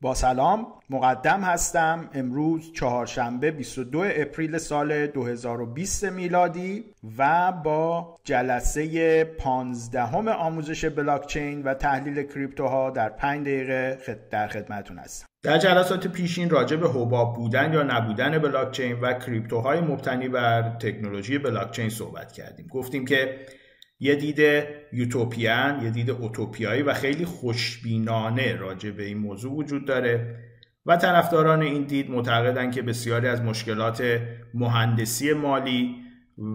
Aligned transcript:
با 0.00 0.14
سلام 0.14 0.66
مقدم 0.90 1.40
هستم. 1.40 2.10
امروز 2.14 2.72
چهارشنبه 2.72 3.50
22 3.50 4.04
اپریل 4.04 4.58
سال 4.58 5.06
2020 5.06 6.04
میلادی 6.04 6.84
و 7.18 7.52
با 7.52 8.16
جلسه 8.24 9.24
15 9.24 10.02
همه 10.02 10.30
آموزش 10.30 10.84
بلاکچین 10.84 11.62
و 11.62 11.74
تحلیل 11.74 12.22
کریپتوها 12.22 12.90
در 12.90 13.08
5 13.08 13.46
دقیقه 13.46 13.98
در 14.30 14.48
خدمتون 14.48 14.98
هستم. 14.98 15.26
در 15.42 15.58
جلسات 15.58 16.06
پیشین 16.06 16.50
راجع 16.50 16.76
به 16.76 16.88
حباب 16.88 17.36
بودن 17.36 17.72
یا 17.72 17.82
نبودن 17.82 18.38
بلاکچین 18.38 19.00
و 19.00 19.12
کریپتوهای 19.12 19.80
مبتنی 19.80 20.28
بر 20.28 20.62
تکنولوژی 20.62 21.38
بلاکچین 21.38 21.88
صحبت 21.88 22.32
کردیم. 22.32 22.66
گفتیم 22.66 23.04
که 23.04 23.38
یه 24.00 24.14
دید 24.14 24.64
یوتوپیان 24.92 25.84
یه 25.84 25.90
دید 25.90 26.10
اوتوپیایی 26.10 26.82
و 26.82 26.94
خیلی 26.94 27.24
خوشبینانه 27.24 28.56
راجع 28.56 28.90
به 28.90 29.04
این 29.04 29.18
موضوع 29.18 29.52
وجود 29.52 29.84
داره. 29.84 30.36
و 30.86 30.96
طرفداران 30.96 31.62
این 31.62 31.84
دید 31.84 32.10
معتقدن 32.10 32.70
که 32.70 32.82
بسیاری 32.82 33.28
از 33.28 33.42
مشکلات 33.42 34.20
مهندسی 34.54 35.32
مالی 35.32 35.96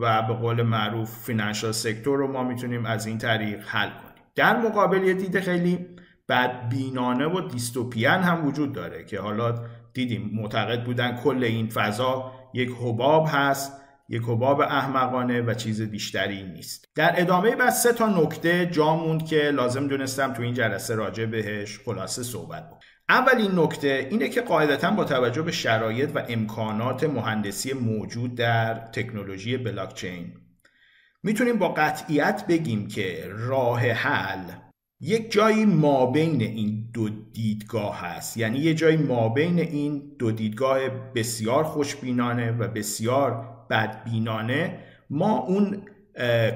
و 0.02 0.22
به 0.22 0.34
قول 0.34 0.62
معروف 0.62 1.26
فینانشال 1.26 1.72
سکتور 1.72 2.18
رو 2.18 2.32
ما 2.32 2.44
می‌تونیم 2.44 2.86
از 2.86 3.06
این 3.06 3.18
طریق 3.18 3.64
حل 3.68 3.90
کنیم. 3.90 4.24
در 4.36 4.58
مقابل 4.58 5.04
یه 5.04 5.14
دید 5.14 5.40
خیلی 5.40 5.88
بدبینانه 6.30 7.26
و 7.26 7.48
دیستوپیان 7.48 8.22
هم 8.22 8.48
وجود 8.48 8.74
داره 8.74 9.06
که 9.06 9.20
حالا 9.20 9.66
دیدیم 9.94 10.32
معتقد 10.34 10.84
بودن 10.84 11.16
کل 11.16 11.44
این 11.44 11.68
فضا 11.68 12.32
یک 12.54 12.70
حباب 12.82 13.28
هست. 13.32 13.83
یک 14.14 14.22
حباب 14.28 14.62
احمقانه 14.62 15.42
و 15.42 15.54
چیز 15.54 15.82
بیشتری 15.82 16.44
نیست. 16.44 16.90
در 16.96 17.14
ادامه 17.18 17.56
بس 17.56 17.84
سه 17.84 17.94
تا 17.94 18.08
نکته 18.08 18.66
جا 18.66 18.96
موند 18.96 19.26
که 19.26 19.38
لازم 19.38 19.88
دونستم 19.88 20.34
تو 20.34 20.42
این 20.42 20.54
جلسه 20.54 20.96
راجع 20.96 21.26
بهش 21.26 21.80
خلاصه 21.86 22.24
صحبت 22.24 22.70
بود 22.70 22.80
اولین 23.10 23.60
نکته 23.60 24.08
اینه 24.12 24.30
که 24.30 24.42
قاعدتا 24.42 24.92
با 24.92 25.04
توجه 25.04 25.42
به 25.42 25.52
شرایط 25.52 26.10
و 26.16 26.26
امکانات 26.30 27.04
مهندسی 27.04 27.74
موجود 27.74 28.36
در 28.36 28.74
تکنولوژی 28.74 29.58
بلاکچین 29.58 30.34
می‌تونیم 31.24 31.60
با 31.60 31.70
قطعیت 31.70 32.46
بگیم 32.48 32.88
که 32.88 33.26
راه 33.30 33.80
حل 33.82 34.52
یک 35.02 35.32
جایی 35.32 35.66
مابین 35.66 36.42
این 36.42 36.90
دو 36.94 37.10
دیدگاه 37.10 38.02
هست. 38.02 38.38
یعنی 38.38 38.60
یه 38.60 38.74
جایی 38.74 38.98
مابین 38.98 39.60
این 39.60 40.16
دو 40.20 40.32
دیدگاه 40.32 40.80
بسیار 41.16 41.64
خوشبینانه 41.64 42.52
و 42.52 42.68
بسیار 42.68 43.53
بدبینانه 43.74 44.80
ما 45.10 45.38
اون 45.38 45.86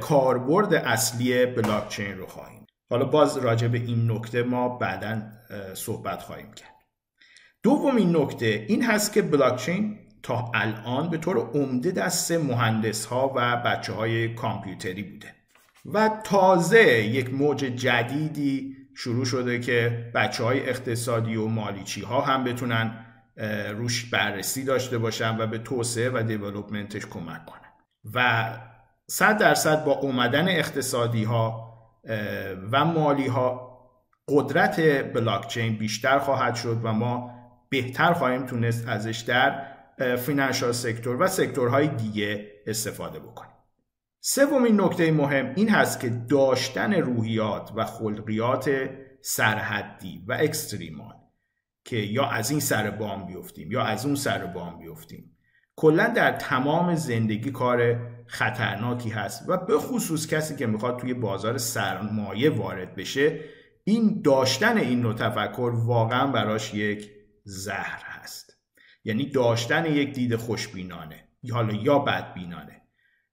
کاربرد 0.02 0.73
اصلی 0.73 1.46
بلاکچین 1.46 2.18
رو 2.18 2.28
خواهیم. 2.28 2.66
حالا 2.90 3.06
باز 3.06 3.38
راجع 3.38 3.68
به 3.68 3.78
این 3.78 4.12
نکته 4.12 4.44
ما 4.44 4.78
بعدا 4.78 5.22
صحبت 5.73 6.22
خواهیم 6.22 6.52
کرد. 6.54 6.76
دومین 7.64 8.16
نکته 8.16 8.66
این 8.68 8.84
هست 8.84 9.14
که 9.14 9.22
بلاکچین 9.22 10.00
تا 10.23 10.52
الان 10.54 11.10
به 11.10 11.18
طور 11.18 11.38
عمده 11.38 11.92
دست 11.92 12.32
مهندس 12.32 13.06
ها 13.06 13.34
و 13.36 13.58
بچه 13.58 13.94
های 13.94 14.36
کامپیوتری 14.36 15.04
بوده 15.04 15.28
و 15.86 16.10
تازه 16.23 17.04
یک 17.04 17.34
موج 17.34 17.58
جدیدی 17.58 18.76
شروع 18.95 19.26
شده 19.26 19.60
که 19.60 20.12
بچه 20.16 20.44
های 20.44 20.70
اقتصادی 20.70 21.36
و 21.36 21.48
مالیچی 21.48 22.02
ها 22.02 22.22
هم 22.22 22.44
بتونن 22.44 23.06
روش 23.77 24.05
بررسی 24.05 24.63
داشته 24.63 24.97
باشن 24.97 25.38
و 25.38 25.47
به 25.47 25.57
توسعه 25.57 26.09
و 26.09 26.23
دیولوپمنتش 26.23 27.05
کمک 27.05 27.45
کنن 27.45 27.71
و 28.13 28.49
صد 29.07 29.38
درصد 29.38 29.83
با 29.83 29.91
اومدن 29.91 30.47
اقتصادی 30.47 31.23
ها 31.23 31.73
و 32.71 32.85
مالی 32.85 33.27
ها 33.27 33.67
قدرت 34.30 34.80
بلاکچین 35.13 35.77
بیشتر 35.77 36.19
خواهد 36.19 36.55
شد 36.55 36.80
و 36.83 36.93
ما 36.93 37.31
بهتر 37.69 38.13
خواهیم 38.13 38.45
تونست 38.45 38.88
ازش 38.88 39.17
در 39.19 39.77
فینانشال 40.17 40.71
سکتور 40.71 41.21
و 41.21 41.27
سکتورهای 41.27 41.88
دیگه 41.88 42.52
استفاده 42.67 43.19
بکنیم. 43.19 43.53
سومین 44.21 44.81
نکته 44.81 45.11
مهم 45.11 45.53
این 45.55 45.70
هست 45.70 45.99
که 45.99 46.09
داشتن 46.09 46.93
روحیات 46.93 47.71
و 47.76 47.86
خلقیات 47.86 48.89
سرحدی 49.21 50.23
و 50.27 50.37
اکستریمال. 50.39 51.14
که 51.87 51.98
یا 51.98 52.25
از 52.25 52.52
این 52.52 52.59
سر 52.59 52.92
بام 52.92 53.25
بیفتیم 53.25 53.71
یا 53.71 53.83
از 53.83 54.05
اون 54.05 54.15
سر 54.15 54.45
بام 54.45 54.80
بیفتیم. 54.80 55.37
کلا 55.75 56.08
در 56.08 56.31
تمام 56.31 56.95
زندگی 56.95 57.52
کار 57.52 57.99
خطرناکی 58.25 59.09
هست 59.09 59.49
و 59.49 59.58
به 59.58 59.77
خصوص 59.77 60.27
کسی 60.27 60.55
که 60.55 60.67
می‌خواد 60.67 60.99
توی 60.99 61.14
بازار 61.14 61.58
سرمایه 61.58 62.49
وارد 62.49 62.95
بشه 62.95 63.39
این 63.83 64.21
داشتن 64.21 64.77
این 64.77 65.02
نوع 65.02 65.14
تفکر 65.14 65.71
واقعا 65.76 66.27
براش 66.27 66.73
یک 66.73 67.11
زهر 67.43 68.03
هست. 68.05 68.58
یعنی 69.03 69.30
داشتن 69.30 69.86
یک 69.86 70.14
دید 70.14 70.36
خوشبینانه 70.36 71.23
حالا 71.52 71.73
یا 71.73 71.99
بدبینانه 71.99 72.81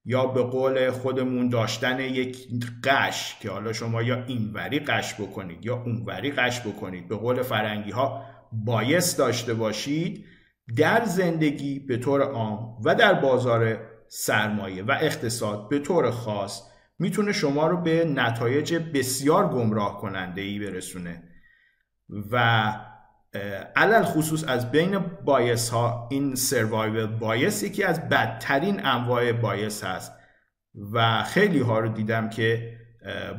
یا 0.04 0.26
به 0.26 0.42
قول 0.42 0.90
خودمون 0.90 1.48
داشتن 1.48 2.00
یک 2.00 2.48
قش 2.84 3.36
که 3.40 3.50
حالا 3.50 3.72
شما 3.72 4.02
یا 4.02 4.24
اینوری 4.24 4.78
قش 4.78 5.14
بکنید 5.14 5.66
یا 5.66 5.76
اونوری 5.76 6.30
قش 6.30 6.60
بکنید 6.60 7.08
به 7.08 7.16
قول 7.16 7.42
فرنگی 7.42 7.90
ها 7.90 8.24
بایست 8.64 9.18
داشته 9.18 9.54
باشید 9.54 10.24
در 10.76 11.04
زندگی 11.04 11.78
به 11.78 11.96
طور 11.96 12.22
عام 12.22 12.76
و 12.84 12.94
در 12.94 13.14
بازار 13.14 13.78
سرمایه 14.08 14.82
و 14.82 14.96
اقتصاد 15.00 15.68
به 15.68 15.78
طور 15.78 16.10
خاص 16.10 16.62
می‌تونه 16.98 17.32
شما 17.32 17.66
رو 17.66 17.76
به 17.76 18.04
نتایج 18.04 18.74
بسیار 18.74 19.48
گمراه 19.48 20.00
کننده 20.00 20.40
ای 20.40 20.58
برسونه. 20.58 21.22
و 22.30 22.64
علل 23.76 24.02
خصوص 24.02 24.44
از 24.48 24.70
بین 24.70 24.98
بایس 24.98 25.70
ها 25.70 26.08
این 26.10 26.34
سروایول 26.34 27.06
بایس 27.06 27.62
یکی 27.62 27.84
از 27.84 28.08
بدترین 28.08 28.86
انواع 28.86 29.32
بایس 29.32 29.84
هست 29.84 30.12
و 30.92 31.22
خیلی 31.22 31.58
ها 31.58 31.78
رو 31.78 31.88
دیدم 31.88 32.30
که 32.30 32.78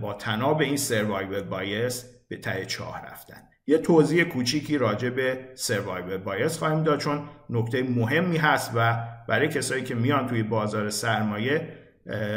با 0.02 0.14
تناب 0.14 0.62
این 0.62 0.78
سروایول 0.78 1.42
بایس 1.42 2.06
به 2.30 2.38
ته 2.38 2.66
چاه 2.66 3.06
رفتن. 3.06 3.42
یه 3.68 3.78
توضیح 3.78 4.24
کوچیکی 4.24 4.78
راجع 4.78 5.10
به 5.10 5.50
سروایو 5.56 6.18
بایس 6.18 6.58
خواهیم 6.58 6.84
داد 6.84 7.00
چون 7.00 7.24
نکته 7.50 7.84
مهمی 7.84 8.38
هست 8.38 8.72
و 8.76 8.98
برای 9.28 9.48
کسایی 9.48 9.84
که 9.84 9.96
میان 9.96 10.28
توی 10.28 10.44
بازار 10.44 10.90
سرمایه 10.90 11.68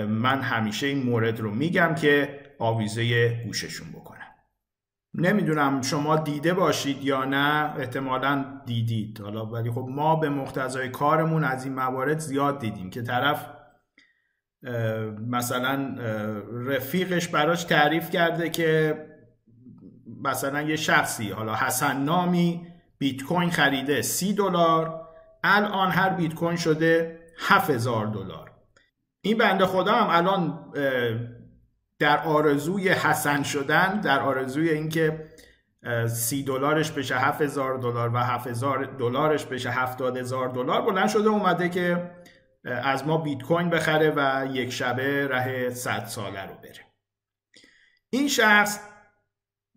من 0.09 0.41
همیشه 0.41 0.87
این 0.87 1.03
مورد 1.03 1.41
رو 1.41 1.51
میگم 1.51 1.95
که 1.95 2.41
آویزه 2.59 3.29
گوششون 3.47 3.89
بکنم 3.93 4.19
نمی‌دونم 5.15 5.83
شما 5.83 6.17
دیده 6.17 6.55
باشید 6.55 7.05
یا 7.05 7.25
نه 7.25 7.75
احتمالا 7.79 8.45
دیدید. 8.67 9.21
حالا 9.21 9.47
ولی 9.47 9.71
خب 9.71 9.87
ما 9.91 10.17
به 10.17 10.29
مقتضای 10.29 10.89
کارمون 10.89 11.45
از 11.45 11.65
این 11.65 11.75
موارد 11.75 12.19
زیاد 12.19 12.59
دیدیم 12.59 12.91
که 12.91 13.03
طرف 13.03 13.47
مثلا 15.29 15.97
رفیقش 16.67 17.29
براش 17.29 17.65
تعریف 17.65 18.11
کرده 18.11 18.51
که 18.51 18.95
مثلا 20.25 20.63
یه 20.63 20.77
شخصی 20.77 21.31
حالا 21.31 21.55
حسن 21.55 21.97
نامی 21.97 22.67
بیت 22.99 23.23
کوین 23.23 23.51
خریده 23.51 24.03
سی 24.03 24.35
دلار 24.35 25.09
الان 25.45 25.91
هر 25.91 26.09
بیت 26.09 26.35
کوین 26.35 26.57
شده 26.57 27.21
هزار 27.49 28.07
دلار. 28.07 28.51
این 29.21 29.39
بنده 29.39 29.67
خدا 29.67 29.93
هم 29.93 30.11
الان 30.11 30.73
در 31.99 32.19
آرزوی 32.19 32.89
حسن 32.89 33.43
شدن 33.43 34.01
در 34.01 34.21
آرزوی 34.21 34.71
اینکه 34.71 35.25
سی 36.09 36.43
دلارش 36.43 36.91
بشه 36.91 37.19
هزار 37.19 37.79
دلار 37.79 38.11
و 38.15 38.19
هزار 38.19 38.85
دلارش 38.85 39.45
بشه 39.47 39.71
هفتاد 39.71 40.17
هزار 40.17 40.49
دلار 40.49 40.83
بلند 40.83 41.09
شده 41.09 41.29
اومده 41.29 41.69
که 41.69 42.11
از 42.65 43.07
ما 43.07 43.19
بیت 43.19 43.43
کوین 43.43 43.71
بخره 43.71 44.13
و 44.17 44.47
یک 44.53 44.73
شبه 44.73 45.29
ره 45.29 45.71
صد 45.71 46.05
ساله 46.05 46.43
رو 46.43 46.55
بره. 46.55 46.87
این 48.11 48.29
شخص 48.29 48.81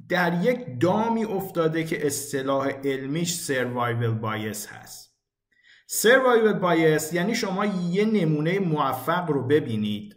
در 0.09 0.43
یک 0.43 0.59
دامی 0.81 1.25
افتاده 1.25 1.83
که 1.83 2.05
اصطلاح 2.05 2.69
علمیش 2.83 3.33
سروایول 3.33 4.13
بایس 4.13 4.67
هست. 4.67 5.11
سروایول 5.87 6.53
بایس 6.53 7.13
یعنی 7.13 7.35
شما 7.35 7.65
یه 7.65 8.05
نمونه 8.05 8.59
موفق 8.59 9.29
رو 9.31 9.47
ببینید 9.47 10.15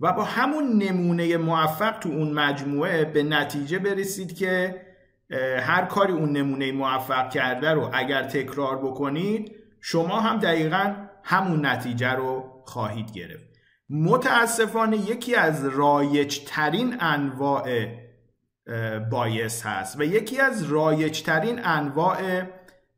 و 0.00 0.12
با 0.12 0.24
همون 0.24 0.82
نمونه 0.82 1.36
موفق 1.36 1.98
تو 1.98 2.08
اون 2.08 2.32
مجموعه 2.32 3.04
به 3.04 3.22
نتیجه 3.22 3.78
برسید 3.78 4.36
که 4.36 4.82
هر 5.60 5.84
کاری 5.84 6.12
اون 6.12 6.32
نمونه 6.32 6.72
موفق 6.72 7.30
کرده 7.30 7.70
رو 7.70 7.90
اگر 7.92 8.22
تکرار 8.22 8.78
بکنید 8.78 9.52
شما 9.80 10.20
هم 10.20 10.38
دقیقا 10.38 10.94
همون 11.24 11.66
نتیجه 11.66 12.12
رو 12.12 12.62
خواهید 12.64 13.12
گرفت. 13.12 13.44
متاسفانه 13.90 14.96
یکی 14.96 15.34
از 15.34 15.64
رایج 15.64 16.40
ترین 16.46 16.96
انواع 17.00 17.88
بایس 19.10 19.66
هست. 19.66 20.00
و 20.00 20.04
یکی 20.04 20.40
از 20.40 20.62
رایجترین 20.62 21.64
انواع 21.64 22.42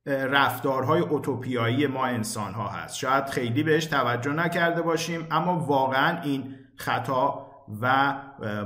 رفتارهای 0.06 1.00
اوتوپیایی 1.00 1.86
ما 1.86 2.06
انسان 2.06 2.52
ها 2.52 2.68
هست. 2.68 2.96
شاید 2.96 3.26
خیلی 3.26 3.62
بهش 3.62 3.84
توجه 3.84 4.32
نکرده 4.32 4.82
باشیم 4.82 5.26
اما 5.30 5.58
واقعا 5.58 6.20
این 6.20 6.54
خطا 6.76 7.46
و 7.80 8.14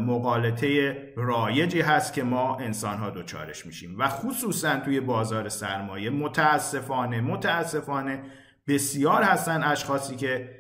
مقالطه 0.01 0.97
رایجی 1.17 1.81
هست 1.81 2.13
که 2.13 2.23
ما 2.23 2.57
انسان 2.57 2.99
ها 2.99 3.11
دوچارش 3.11 3.67
میشیم. 3.67 3.99
و 3.99 4.09
خصوصا 4.09 4.77
توی 4.77 5.01
بازار 5.01 5.49
سرمایه 5.49 6.11
متاسفانه 6.11 7.21
متاسفانه 7.21 8.23
بسیار 8.69 9.23
هستن 9.23 9.63
اشخاصی 9.63 10.17
که 10.17 10.51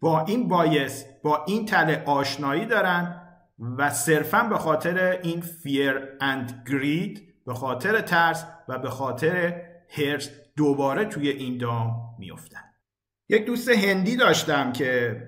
با 0.00 0.24
این 0.24 0.48
بایس 0.48 1.04
با 1.22 1.44
این 1.46 1.66
تله 1.66 2.02
آشنایی 2.06 2.66
دارن 2.66 3.19
و 3.78 3.90
صرفا 3.90 4.42
به 4.42 4.58
خاطر 4.58 5.18
این 5.22 5.40
فیر 5.40 6.08
اند 6.20 6.68
گرید 6.70 7.34
به 7.46 7.54
خاطر 7.54 8.00
ترس 8.00 8.46
و 8.68 8.78
به 8.78 8.90
خاطر 8.90 9.62
هرس 9.88 10.30
دوباره 10.56 11.04
توی 11.04 11.28
این 11.28 11.58
دام 11.58 12.16
میفتن 12.18 12.60
یک 13.28 13.46
دوست 13.46 13.68
هندی 13.68 14.16
داشتم 14.16 14.72
که 14.72 15.22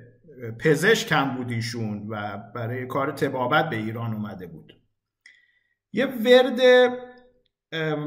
پزشک 0.58 1.12
هم 1.12 1.36
بودیشون 1.36 2.06
و 2.08 2.38
برای 2.54 2.86
کار 2.86 3.12
تبابت 3.12 3.70
به 3.70 3.76
ایران 3.76 4.14
اومده 4.14 4.46
بود. 4.46 4.80
یه 5.92 6.06
ورد 6.06 6.60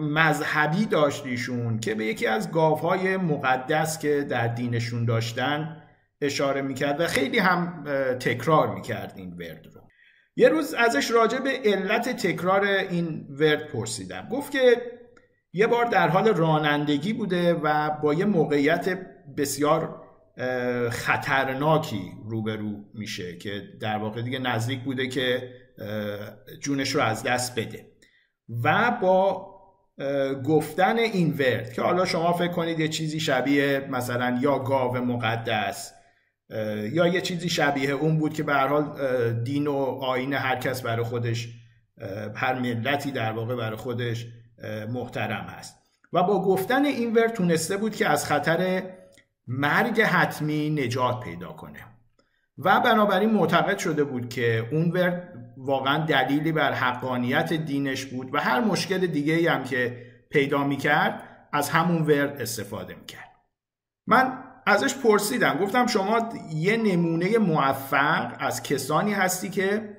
مذهبی 0.01 0.85
داشتیشون 0.85 1.79
که 1.79 1.95
به 1.95 2.05
یکی 2.05 2.27
از 2.27 2.51
گاوهای 2.51 3.17
مقدس 3.17 3.99
که 3.99 4.21
در 4.29 4.47
دینشون 4.47 5.05
داشتن 5.05 5.83
اشاره 6.21 6.61
می‌کرد 6.61 7.01
و 7.01 7.07
خیلی 7.07 7.39
هم 7.39 7.83
تکرار 8.19 8.75
می‌کرد 8.75 9.13
این 9.15 9.33
ورد 9.33 9.67
رو. 9.73 9.81
یه 10.35 10.49
روز 10.49 10.73
ازش 10.73 11.11
راجع 11.11 11.39
به 11.39 11.61
علت 11.65 12.09
تکرار 12.09 12.63
این 12.63 13.27
ورد 13.29 13.67
پرسیدم. 13.67 14.29
گفت 14.31 14.51
که 14.51 14.81
یه 15.53 15.67
بار 15.67 15.85
در 15.85 16.07
حال 16.07 16.27
رانندگی 16.27 17.13
بوده 17.13 17.53
و 17.53 17.89
با 17.89 18.13
یه 18.13 18.25
موقعیت 18.25 18.99
بسیار 19.37 20.01
خطرناکی 20.91 22.11
روبرو 22.25 22.71
میشه 22.93 23.37
که 23.37 23.63
در 23.81 23.97
واقع 23.97 24.21
دیگه 24.21 24.39
نزدیک 24.39 24.83
بوده 24.83 25.07
که 25.07 25.49
جونش 26.59 26.95
رو 26.95 27.01
از 27.01 27.23
دست 27.23 27.59
بده. 27.59 27.85
و 28.63 28.97
با 29.01 29.55
گفتن 30.45 30.97
این 30.97 31.33
ورد 31.33 31.73
که 31.73 31.81
حالا 31.81 32.05
شما 32.05 32.33
فکر 32.33 32.51
کنید 32.51 32.79
یه 32.79 32.87
چیزی 32.87 33.19
شبیه 33.19 33.87
مثلا 33.89 34.39
یا 34.41 34.59
گاو 34.59 34.97
مقدس 34.97 35.94
یا 36.91 37.07
یه 37.07 37.21
چیزی 37.21 37.49
شبیه 37.49 37.91
اون 37.91 38.17
بود 38.17 38.33
که 38.33 38.43
به 38.43 38.53
حال 38.53 38.83
دین 39.43 39.67
و 39.67 39.75
آین 40.01 40.33
هر 40.33 40.55
کس 40.55 40.81
برای 40.81 41.05
خودش 41.05 41.47
هر 42.35 42.59
ملتی 42.59 43.11
در 43.11 43.31
واقع 43.31 43.55
برای 43.55 43.77
خودش 43.77 44.27
محترم 44.89 45.45
هست 45.49 45.77
و 46.13 46.23
با 46.23 46.41
گفتن 46.41 46.85
این 46.85 47.13
ورد 47.13 47.33
تونسته 47.33 47.77
بود 47.77 47.95
که 47.95 48.07
از 48.07 48.25
خطر 48.25 48.83
مرگ 49.47 50.01
حتمی 50.01 50.69
نجات 50.69 51.19
پیدا 51.19 51.47
کنه. 51.47 51.79
و 52.57 52.79
بنابراین 52.79 53.29
معتقد 53.29 53.77
شده 53.77 54.03
بود 54.03 54.29
که 54.29 54.67
اون 54.71 54.91
ورد 54.91 55.33
واقعا 55.57 56.05
دلیلی 56.05 56.51
بر 56.51 56.73
حقانیت 56.73 57.53
دینش 57.53 58.05
بود 58.05 58.33
و 58.33 58.37
هر 58.37 58.59
مشکل 58.59 59.07
دیگه 59.07 59.51
هم 59.51 59.63
که 59.63 60.05
پیدا 60.29 60.63
می‌کرد 60.63 61.21
از 61.53 61.69
همون 61.69 62.01
ورد 62.01 62.41
استفاده 62.41 62.95
می‌کرد. 62.95 63.31
من 64.07 64.43
ازش 64.65 64.95
پرسیدم. 64.95 65.57
گفتم 65.57 65.87
شما 65.87 66.29
یه 66.53 66.77
نمونه 66.77 67.37
موفق 67.37 68.35
از 68.39 68.63
کسانی 68.63 69.13
هستی 69.13 69.49
که 69.49 69.97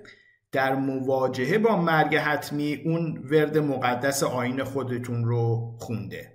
در 0.52 0.74
مواجهه 0.74 1.58
با 1.58 1.76
مرگ 1.76 2.16
حتمی 2.16 2.82
اون 2.84 3.28
ورد 3.30 3.58
مقدس 3.58 4.22
آین 4.22 4.64
خودتون 4.64 5.24
رو 5.24 5.76
خونده. 5.80 6.32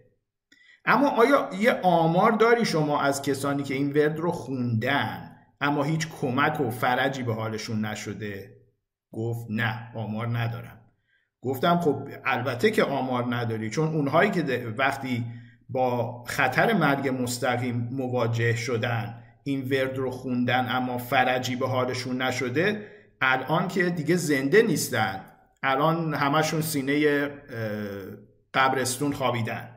اما 0.86 1.10
آیا 1.10 1.50
یه 1.60 1.80
آمار 1.84 2.32
داری 2.32 2.66
شما 2.66 3.02
از 3.02 3.22
کسانی 3.22 3.64
که 3.64 3.74
این 3.74 3.92
ورد 3.94 4.20
رو 4.20 4.32
خوندن 4.32 5.32
اما 5.62 5.84
هیچ 5.84 6.08
کمک 6.22 6.62
و 6.62 6.70
فرجی 6.70 7.24
به 7.24 7.34
حالشون 7.34 7.86
نشده؟ 7.86 8.58
گفت 9.12 9.48
نه 9.50 9.92
آمار 9.96 10.38
ندارم. 10.38 10.78
گفتم 11.42 11.80
خب 11.80 12.08
البته 12.26 12.72
که 12.72 12.84
آمار 12.84 13.36
نداری 13.36 13.70
چون 13.70 13.88
اونهایی 13.88 14.32
که 14.32 14.74
وقتی 14.78 15.26
با 15.72 16.24
خطر 16.28 16.74
مرگ 16.74 17.08
مستقیم 17.22 17.90
مواجه 17.92 18.56
شدن. 18.56 19.24
این 19.44 19.62
ورد 19.62 19.98
رو 19.98 20.12
خوندن 20.12 20.68
اما 20.70 20.98
فرجی 20.98 21.56
به 21.56 21.68
حالشون 21.68 22.22
نشده. 22.22 22.88
الان 23.22 23.68
که 23.68 23.90
دیگه 23.90 24.16
زنده 24.16 24.62
نیستن. 24.62 25.26
الان 25.64 26.14
همشون 26.14 26.62
سینه 26.62 27.28
قبرستون 28.54 29.14
خوابیدن. 29.14 29.70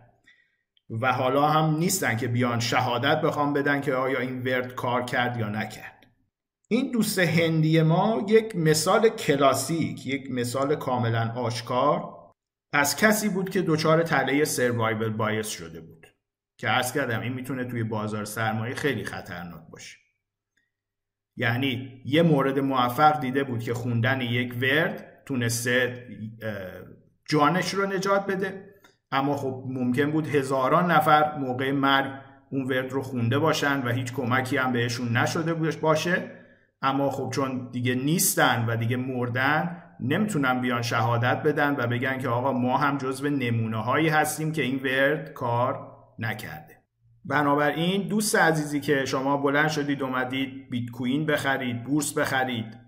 و 0.90 1.12
حالا 1.12 1.46
هم 1.48 1.76
نیستن 1.76 2.16
که 2.16 2.28
بیان 2.28 2.60
شهادت 2.60 3.20
بخوام 3.20 3.52
بدن 3.52 3.80
که 3.80 3.94
آیا 3.94 4.20
این 4.20 4.42
ورد 4.42 4.74
کار 4.74 5.04
کرد 5.04 5.36
یا 5.36 5.48
نکرد. 5.48 6.06
این 6.68 6.90
دوست 6.90 7.18
هندی 7.18 7.82
ما 7.82 8.24
یک 8.28 8.56
مثال 8.56 9.08
کلاسیک 9.08 10.06
یک 10.06 10.30
مثال 10.30 10.76
کاملا 10.76 11.32
آشکار. 11.36 12.13
از 12.74 12.96
کسی 12.96 13.28
بود 13.28 13.50
که 13.50 13.62
دچار 13.62 14.02
تله 14.02 14.44
سروایول 14.44 15.10
بایس 15.10 15.48
شده 15.48 15.80
بود. 15.80 16.06
که 16.56 16.68
عرض 16.68 16.92
کردم 16.92 17.20
این 17.20 17.32
می‌تونه 17.32 17.64
توی 17.64 17.84
بازار 17.84 18.24
سرمایه 18.24 18.74
خیلی 18.74 19.04
خطرناک 19.04 19.62
باشه. 19.70 19.96
یعنی 21.36 22.02
یه 22.04 22.22
مورد 22.22 22.58
موفق 22.58 23.20
دیده 23.20 23.44
بود 23.44 23.62
که 23.62 23.74
خوندن 23.74 24.20
یک 24.20 24.54
ورد 24.60 25.22
تونسته 25.26 26.06
جانش 27.28 27.74
رو 27.74 27.86
نجات 27.86 28.26
بده. 28.26 28.74
اما 29.10 29.36
خب 29.36 29.64
ممکن 29.68 30.10
بود 30.10 30.26
هزاران 30.26 30.90
نفر 30.90 31.38
موقع 31.38 31.72
مرگ 31.72 32.12
اون 32.50 32.64
ورد 32.64 32.92
رو 32.92 33.02
خونده 33.02 33.38
باشن 33.38 33.82
و 33.82 33.92
هیچ 33.92 34.12
کمکی 34.12 34.56
هم 34.56 34.72
بهشون 34.72 35.16
نشده 35.16 35.54
باشه. 35.54 36.30
اما 36.82 37.10
خب 37.10 37.30
چون 37.34 37.70
دیگه 37.70 37.94
نیستن 37.94 38.64
و 38.68 38.76
دیگه 38.76 38.96
مردن 38.96 39.83
نمی‌تونن 40.04 40.60
بیان 40.60 40.82
شهادت 40.82 41.42
بدن 41.42 41.76
و 41.78 41.86
بگن 41.86 42.18
که 42.18 42.28
آقا 42.28 42.52
ما 42.52 42.78
هم 42.78 42.98
جزو 42.98 43.28
نمونه 43.28 43.82
هایی 43.82 44.08
هستیم 44.08 44.52
که 44.52 44.62
این 44.62 44.80
ورد 44.84 45.32
کار 45.32 45.94
نکرده. 46.18 46.74
بنابراین 47.24 48.08
دوست 48.08 48.36
عزیزی 48.36 48.80
که 48.80 49.04
شما 49.04 49.36
بلند 49.36 49.68
شدید 49.68 50.02
اومدید 50.02 50.70
بیت 50.70 50.90
کوین 50.90 51.26
بخرید 51.26 51.84
بورس 51.84 52.18
بخرید 52.18 52.84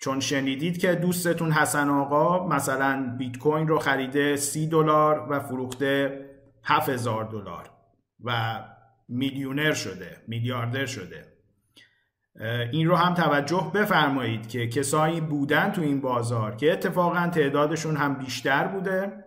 چون 0.00 0.20
شنیدید 0.20 0.78
که 0.78 0.94
دوستتون 0.94 1.52
حسن 1.52 1.88
آقا 1.88 2.46
مثلا 2.46 3.14
بیت 3.18 3.38
کوین 3.38 3.68
رو 3.68 3.78
خریده 3.78 4.36
سی 4.36 4.66
دلار 4.66 5.26
و 5.30 5.40
فروخته 5.40 6.20
هزار 6.64 7.24
دلار 7.24 7.70
و 8.24 8.60
میلیونر 9.08 9.72
شده 9.72 10.16
میلیاردر 10.28 10.86
شده. 10.86 11.35
این 12.72 12.88
رو 12.88 12.96
هم 12.96 13.14
توجه 13.14 13.70
بفرمایید 13.74 14.48
که 14.48 14.68
کسایی 14.68 15.20
بودن 15.20 15.72
تو 15.72 15.82
این 15.82 16.00
بازار 16.00 16.56
که 16.56 16.72
اتفاقا 16.72 17.26
تعدادشون 17.26 17.96
هم 17.96 18.14
بیشتر 18.14 18.66
بوده 18.66 19.24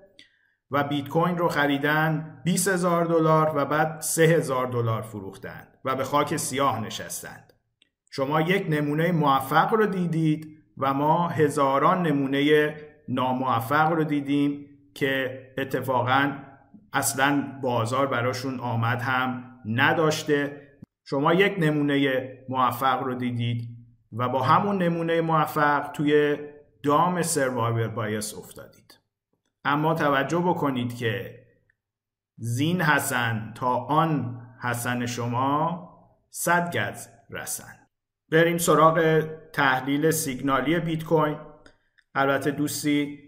و 0.71 0.83
بیت 0.83 1.09
کوین 1.09 1.38
رو 1.38 1.47
خریدن 1.47 2.41
20 2.45 2.67
هزار 2.67 3.06
دلار 3.06 3.51
و 3.56 3.66
بعد 3.66 4.01
3 4.01 4.21
هزار 4.21 4.68
دلار 4.68 5.01
فروختند 5.01 5.78
و 5.85 5.95
به 5.95 6.04
خاک 6.04 6.37
سیاه 6.37 6.80
نشستند. 6.80 7.54
شما 8.11 8.42
یک 8.42 8.66
نمونه 8.69 9.11
موفق 9.11 9.73
رو 9.73 9.85
دیدید 9.85 10.47
و 10.78 10.94
ما 10.94 11.28
هزاران 11.28 12.07
نمونه 12.07 12.73
ناموفق 13.09 13.92
رو 13.92 14.04
دیدیم 14.04 14.66
که 14.95 15.42
اتفاقا 15.57 16.31
اصلا 16.94 17.44
بازار 17.61 18.07
براشون 18.07 18.59
آمد 18.59 19.01
هم 19.01 19.44
نداشته. 19.66 20.69
شما 21.09 21.33
یک 21.33 21.56
نمونه 21.57 22.28
موفق 22.49 23.04
رو 23.04 23.13
دیدید 23.13 23.69
و 24.13 24.30
با 24.30 24.44
همون 24.44 24.83
نمونه 24.83 25.21
موفق 25.21 25.92
توی 25.92 26.37
دام 26.83 27.21
سروایور 27.21 27.87
بایس 27.87 28.37
افتادید. 28.37 28.99
اما 29.66 29.94
توجه 29.94 30.39
بکنید 30.39 30.97
که 30.97 31.39
زین 32.37 32.81
حسن 32.81 33.54
تا 33.56 33.75
آن 33.75 34.42
حسن 34.61 35.06
شما 35.06 35.89
صد 36.30 36.78
گز 36.78 37.07
رسن. 37.30 37.73
بریم 38.31 38.57
سراغ 38.57 39.23
تحلیل 39.54 40.11
سیگنالی 40.11 40.80
بیت 40.80 41.04
کوین. 41.04 41.37
البته 42.16 42.51
دوستی 42.51 43.19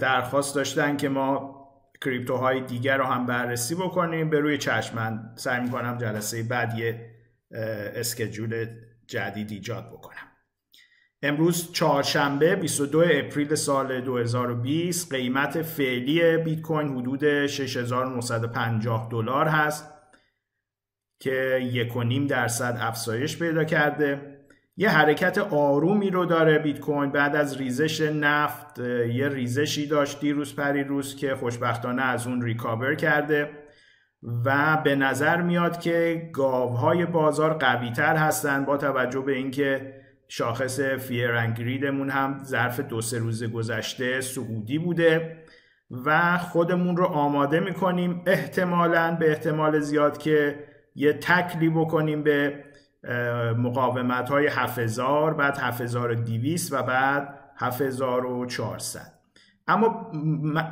درخواست 0.00 0.54
داشتن 0.54 0.96
که 0.96 1.08
ما 1.08 1.59
کریپتوهای 2.04 2.60
دیگر 2.60 2.96
رو 2.96 3.04
هم 3.04 3.26
بررسی 3.26 3.74
بکنیم. 3.74 4.30
به 4.30 4.40
روی 4.40 4.58
چشمن 4.58 5.32
سعی 5.36 5.60
می‌کنم 5.60 5.98
جلسه 5.98 6.42
بعد 6.42 6.78
یه 6.78 7.10
اسکجول 7.94 8.66
جدید 9.06 9.50
ایجاد 9.50 9.90
بکنم. 9.92 10.30
امروز 11.22 11.72
چهارشنبه 11.72 12.56
22 12.56 13.00
اپریل 13.00 13.54
سال 13.54 14.00
2020 14.00 15.14
قیمت 15.14 15.62
فعلی 15.62 16.36
بیت 16.36 16.60
کوین 16.60 16.88
حدود 16.88 17.46
6950 17.46 19.08
دلار 19.10 19.48
هست 19.48 19.90
که 21.18 21.60
1.5 21.94 22.28
درصد 22.28 22.76
افزایش 22.80 23.38
پیدا 23.38 23.64
کرده. 23.64 24.39
یه 24.80 24.90
حرکت 24.90 25.38
آرومی 25.38 26.10
رو 26.10 26.24
داره 26.24 26.58
بیت 26.58 26.80
کوین 26.80 27.10
بعد 27.10 27.36
از 27.36 27.56
ریزش 27.56 28.00
نفت 28.00 28.78
یه 29.12 29.28
ریزشی 29.28 29.86
داشت 29.86 30.20
دیروز 30.20 30.56
پریروز 30.56 31.16
که 31.16 31.34
خوشبختانه 31.34 32.02
از 32.02 32.26
اون 32.26 32.42
ریکاور 32.42 32.94
کرده 32.94 33.50
و 34.44 34.76
به 34.84 34.94
نظر 34.94 35.42
میاد 35.42 35.80
که 35.80 36.28
گاوهای 36.32 37.06
بازار 37.06 37.54
قویتر 37.54 38.16
هستند 38.16 38.66
با 38.66 38.76
توجه 38.76 39.20
به 39.20 39.32
اینکه 39.32 39.94
شاخص 40.28 40.80
فیرنگریدمون 40.80 42.10
هم 42.10 42.38
ظرف 42.44 42.80
دو 42.80 43.00
سه 43.00 43.18
روز 43.18 43.44
گذشته 43.44 44.20
سعودی 44.20 44.78
بوده 44.78 45.36
و 46.04 46.38
خودمون 46.38 46.96
رو 46.96 47.04
آماده 47.04 47.60
می‌کنیم 47.60 48.22
احتمالا 48.26 49.16
به 49.20 49.30
احتمال 49.30 49.80
زیاد 49.80 50.18
که 50.18 50.64
یه 50.94 51.12
تکلی 51.12 51.68
بکنیم 51.68 52.22
به 52.22 52.64
مقاومت 53.56 54.28
های 54.28 54.46
7000 54.46 55.34
بعد 55.34 55.58
7200 55.58 56.72
و 56.72 56.82
بعد 56.82 57.38
7400 57.56 59.12
اما 59.68 60.12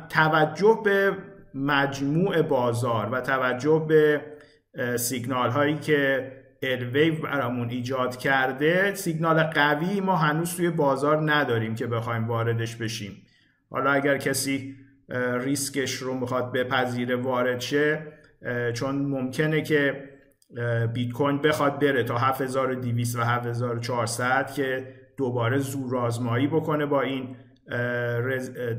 توجه 0.09 0.81
به 0.83 1.17
مجموع 1.53 2.41
بازار 2.41 3.09
و 3.09 3.21
توجه 3.21 3.85
به 3.87 4.21
سیگنال 4.97 5.49
هایی 5.49 5.77
که 5.77 6.31
الویو 6.63 7.21
برامون 7.21 7.69
ایجاد 7.69 8.17
کرده 8.17 8.95
سیگنال 8.95 9.43
قوی 9.43 10.01
ما 10.01 10.15
هنوز 10.15 10.55
توی 10.55 10.69
بازار 10.69 11.31
نداریم 11.31 11.75
که 11.75 11.87
بخوایم 11.87 12.27
واردش 12.27 12.75
بشیم. 12.75 13.25
حالا 13.69 13.91
اگر 13.91 14.17
کسی 14.17 14.75
ریسکش 15.39 15.93
رو 15.93 16.13
می‌خواد 16.13 16.53
بپذیره 16.53 17.15
وارد 17.15 17.59
شه 17.59 18.01
چون 18.73 18.95
ممکنه 18.95 19.61
که 19.61 20.09
بیت 20.93 21.11
کوین 21.11 21.41
بخواد 21.41 21.79
بره 21.79 22.03
تا 22.03 22.17
7200 22.17 23.15
و 23.15 23.21
7400 23.21 24.51
که 24.51 24.93
دوباره 25.17 25.57
زور 25.57 25.97
آزمایی 25.97 26.47
بکنه 26.47 26.85
با 26.85 27.01
این 27.01 27.35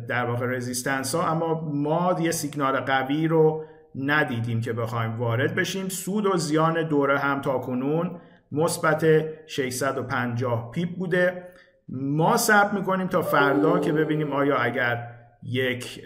در 0.09 0.25
واقع 0.25 0.47
resistance 0.47 1.15
ها. 1.15 1.31
اما 1.31 1.71
ما 1.75 2.17
یه 2.21 2.31
سیگنال 2.31 2.81
قوی 2.81 3.29
رو 3.29 3.65
ندیدیم 3.95 4.61
که 4.61 4.73
بخوایم 4.73 5.19
وارد 5.19 5.55
بشیم. 5.55 5.89
سود 5.89 6.27
و 6.27 6.37
زیان 6.37 6.89
دوره 6.89 7.19
هم 7.19 7.41
تا 7.41 7.59
کنون 7.59 8.21
مثبت 8.53 9.07
650 9.47 10.71
pip 10.71 10.89
بوده. 10.99 11.45
ما 11.89 12.37
ثبت 12.37 12.75
می‌کنیم 12.75 13.07
تا 13.07 13.23
فردا 13.23 13.79
که 13.79 13.93
ببینیم 13.93 14.33
آیا 14.33 14.57
اگر 14.57 15.07
یک 15.43 16.05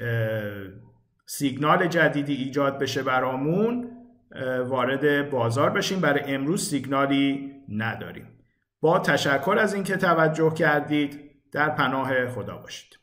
سیگنال 1.27 1.87
جدیدی 1.87 2.35
ایجاد 2.35 2.79
بشه 2.79 3.03
برامون 3.03 3.91
وارد 4.67 5.31
بازار 5.31 5.71
بشیم. 5.71 6.01
برای 6.01 6.35
امروز 6.35 6.69
سیگنالی 6.69 7.53
نداریم. 7.69 8.29
با 8.81 8.99
تشکر 8.99 9.57
از 9.61 9.75
اینکه 9.75 9.97
توجه 9.97 10.55
کردید. 10.55 11.21
در 11.53 11.69
پناه 11.69 12.29
خدا 12.29 12.57
باشید. 12.57 12.99